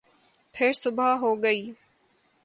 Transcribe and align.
پھر 0.55 0.71
صبح 0.73 1.13
ہوگئی 1.15 1.71